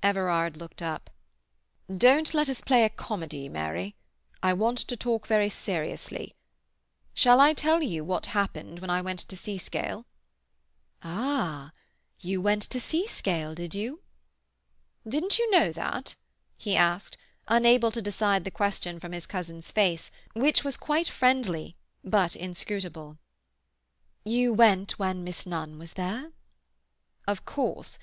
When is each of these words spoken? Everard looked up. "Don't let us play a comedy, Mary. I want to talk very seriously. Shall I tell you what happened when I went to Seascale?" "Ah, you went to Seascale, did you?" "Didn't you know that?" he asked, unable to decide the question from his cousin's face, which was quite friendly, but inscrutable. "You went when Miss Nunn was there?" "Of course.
Everard 0.00 0.56
looked 0.56 0.80
up. 0.80 1.10
"Don't 1.92 2.34
let 2.34 2.48
us 2.48 2.60
play 2.60 2.84
a 2.84 2.88
comedy, 2.88 3.48
Mary. 3.48 3.96
I 4.40 4.52
want 4.52 4.78
to 4.78 4.96
talk 4.96 5.26
very 5.26 5.48
seriously. 5.48 6.36
Shall 7.14 7.40
I 7.40 7.52
tell 7.52 7.82
you 7.82 8.04
what 8.04 8.26
happened 8.26 8.78
when 8.78 8.90
I 8.90 9.02
went 9.02 9.18
to 9.26 9.34
Seascale?" 9.36 10.04
"Ah, 11.02 11.72
you 12.20 12.40
went 12.40 12.62
to 12.62 12.78
Seascale, 12.78 13.56
did 13.56 13.74
you?" 13.74 14.02
"Didn't 15.04 15.40
you 15.40 15.50
know 15.50 15.72
that?" 15.72 16.14
he 16.56 16.76
asked, 16.76 17.16
unable 17.48 17.90
to 17.90 18.00
decide 18.00 18.44
the 18.44 18.52
question 18.52 19.00
from 19.00 19.10
his 19.10 19.26
cousin's 19.26 19.72
face, 19.72 20.12
which 20.32 20.62
was 20.62 20.76
quite 20.76 21.08
friendly, 21.08 21.74
but 22.04 22.36
inscrutable. 22.36 23.18
"You 24.24 24.52
went 24.54 25.00
when 25.00 25.24
Miss 25.24 25.44
Nunn 25.44 25.76
was 25.76 25.94
there?" 25.94 26.30
"Of 27.26 27.44
course. 27.44 27.98